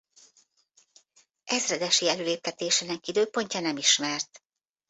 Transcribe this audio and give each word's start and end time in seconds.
Ezredesi 1.43 2.07
előléptetésének 2.09 3.07
időpontja 3.07 3.59
nem 3.59 3.77
ismert. 3.77 4.41